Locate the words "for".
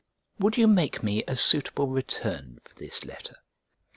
2.63-2.73